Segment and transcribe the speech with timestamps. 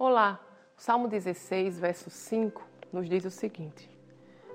[0.00, 0.38] Olá,
[0.76, 3.90] Salmo 16, verso 5 nos diz o seguinte: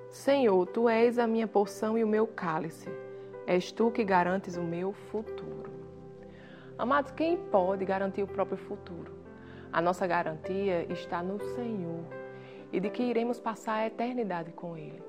[0.10, 2.90] Senhor, tu és a minha porção e o meu cálice,
[3.46, 5.70] és tu que garantes o meu futuro.
[6.78, 9.12] Amados, quem pode garantir o próprio futuro?
[9.70, 12.06] A nossa garantia está no Senhor
[12.72, 15.04] e de que iremos passar a eternidade com Ele.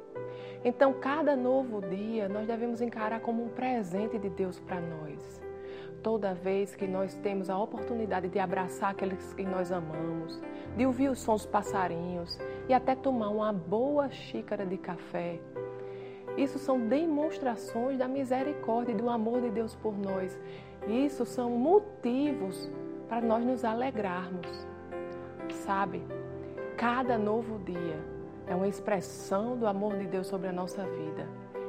[0.64, 5.43] Então, cada novo dia nós devemos encarar como um presente de Deus para nós
[6.04, 10.38] toda vez que nós temos a oportunidade de abraçar aqueles que nós amamos,
[10.76, 12.38] de ouvir os sons dos passarinhos
[12.68, 15.40] e até tomar uma boa xícara de café.
[16.36, 20.38] Isso são demonstrações da misericórdia e do amor de Deus por nós.
[20.86, 22.70] Isso são motivos
[23.08, 24.66] para nós nos alegrarmos.
[25.64, 26.02] Sabe,
[26.76, 27.98] cada novo dia
[28.46, 31.26] é uma expressão do amor de Deus sobre a nossa vida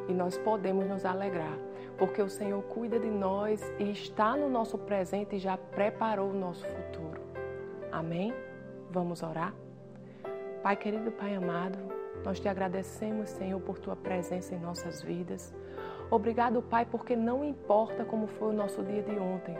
[0.08, 1.58] e nós podemos nos alegrar,
[1.98, 6.34] porque o Senhor cuida de nós e está no nosso presente e já preparou o
[6.34, 7.22] nosso futuro.
[7.92, 8.34] Amém?
[8.90, 9.54] Vamos orar?
[10.62, 11.78] Pai querido, Pai amado,
[12.24, 15.54] nós te agradecemos, Senhor, por tua presença em nossas vidas.
[16.10, 19.56] Obrigado, Pai, porque não importa como foi o nosso dia de ontem,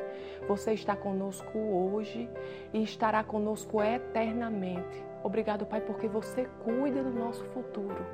[0.48, 2.30] você está conosco hoje
[2.74, 5.04] e estará conosco eternamente.
[5.26, 8.06] Obrigado, Pai, porque você cuida do nosso futuro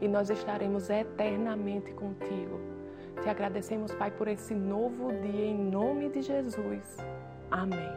[0.00, 2.60] e nós estaremos eternamente contigo.
[3.20, 6.96] Te agradecemos, Pai, por esse novo dia em nome de Jesus.
[7.50, 7.90] Amém.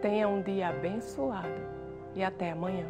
[0.00, 1.60] Tenha um dia abençoado
[2.14, 2.86] e até amanhã.